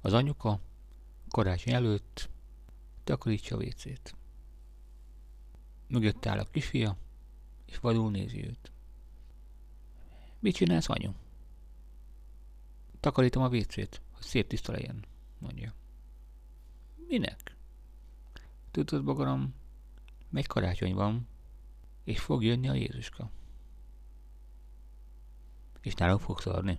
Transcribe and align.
Az 0.00 0.12
anyuka 0.12 0.60
karácsony 1.28 1.72
előtt 1.74 2.30
takarítsa 3.04 3.54
a 3.54 3.58
vécét. 3.58 4.16
Mögött 5.86 6.26
áll 6.26 6.38
a 6.38 6.44
kisfia, 6.44 6.96
és 7.66 7.78
vadul 7.78 8.10
nézi 8.10 8.46
őt. 8.46 8.72
Mit 10.38 10.54
csinálsz, 10.54 10.88
anyu? 10.88 11.12
Takarítom 13.00 13.42
a 13.42 13.48
vécét, 13.48 14.00
hogy 14.12 14.24
szép 14.24 14.46
tiszta 14.46 14.72
legyen, 14.72 15.04
mondja. 15.38 15.74
Minek? 17.06 17.56
Tudod, 18.70 19.04
bogaram, 19.04 19.54
meg 20.28 20.44
karácsony 20.46 20.94
van, 20.94 21.26
és 22.04 22.20
fog 22.20 22.44
jönni 22.44 22.68
a 22.68 22.74
Jézuska. 22.74 23.30
És 25.80 25.94
nálunk 25.94 26.20
fog 26.20 26.40
szarni. 26.40 26.78